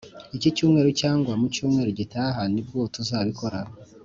iki 0.35 0.49
cyumweru 0.55 0.89
cyangwa 1.01 1.31
mu 1.39 1.45
cyumweru 1.55 1.89
gitaha 1.99 2.41
nibwo 2.53 2.79
tuzabikora 2.93 3.59